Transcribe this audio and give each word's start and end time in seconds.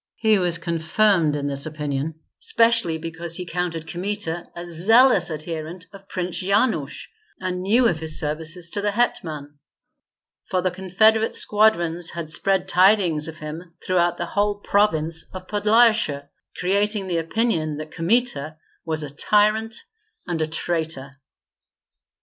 He 0.15 0.39
was 0.39 0.57
confirmed 0.57 1.35
in 1.35 1.45
this 1.45 1.67
opinion 1.67 2.15
specially 2.39 2.97
because 2.97 3.35
he 3.35 3.45
counted 3.45 3.85
Kmita 3.87 4.47
a 4.55 4.65
zealous 4.65 5.29
adherent 5.29 5.85
of 5.93 6.09
Prince 6.09 6.41
Yanush, 6.41 7.05
and 7.39 7.61
knew 7.61 7.87
of 7.87 7.99
his 7.99 8.17
services 8.19 8.71
to 8.71 8.81
the 8.81 8.89
hetman; 8.89 9.59
for 10.45 10.59
the 10.63 10.71
confederate 10.71 11.37
squadrons 11.37 12.09
had 12.09 12.31
spread 12.31 12.67
tidings 12.67 13.27
of 13.27 13.37
him 13.37 13.75
throughout 13.85 14.17
the 14.17 14.25
whole 14.25 14.55
province 14.55 15.23
of 15.35 15.45
Podlyasye, 15.47 16.27
creating 16.59 17.07
the 17.07 17.17
opinion 17.19 17.77
that 17.77 17.91
Kmita 17.91 18.57
was 18.83 19.03
a 19.03 19.15
tyrant 19.15 19.83
and 20.25 20.41
a 20.41 20.47
traitor. 20.47 21.17